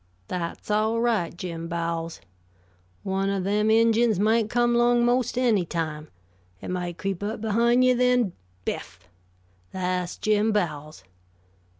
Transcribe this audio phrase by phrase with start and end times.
[0.29, 2.21] "That's all right, Jim Bowles.
[3.03, 6.07] One of them ingines might come 'long most any time.
[6.59, 8.33] It might creep up behine you, then,
[8.65, 9.07] biff!
[9.71, 11.03] Thah's Jim Bowles!